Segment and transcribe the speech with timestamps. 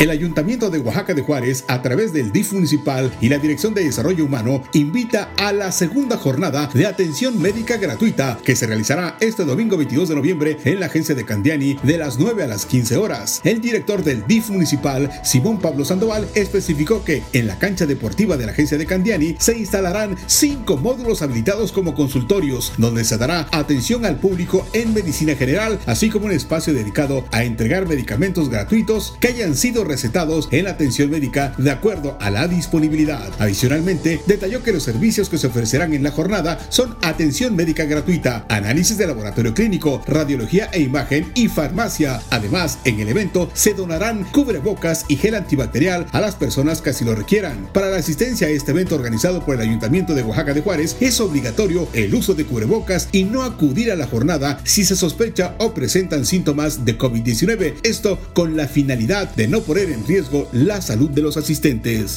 [0.00, 3.84] El Ayuntamiento de Oaxaca de Juárez, a través del DIF municipal y la Dirección de
[3.84, 9.44] Desarrollo Humano, invita a la segunda jornada de atención médica gratuita que se realizará este
[9.44, 12.96] domingo 22 de noviembre en la agencia de Candiani de las 9 a las 15
[12.96, 13.42] horas.
[13.44, 18.46] El director del DIF municipal, Simón Pablo Sandoval, especificó que en la cancha deportiva de
[18.46, 24.06] la agencia de Candiani se instalarán cinco módulos habilitados como consultorios, donde se dará atención
[24.06, 29.28] al público en medicina general, así como un espacio dedicado a entregar medicamentos gratuitos que
[29.28, 33.28] hayan sido recetados en la atención médica de acuerdo a la disponibilidad.
[33.38, 38.46] Adicionalmente, detalló que los servicios que se ofrecerán en la jornada son atención médica gratuita,
[38.48, 42.20] análisis de laboratorio clínico, radiología e imagen y farmacia.
[42.30, 47.04] Además, en el evento se donarán cubrebocas y gel antibacterial a las personas que así
[47.04, 47.68] lo requieran.
[47.72, 51.20] Para la asistencia a este evento organizado por el Ayuntamiento de Oaxaca de Juárez, es
[51.20, 55.74] obligatorio el uso de cubrebocas y no acudir a la jornada si se sospecha o
[55.74, 57.74] presentan síntomas de COVID-19.
[57.82, 62.16] Esto con la finalidad de no poner en riesgo la salud de los asistentes.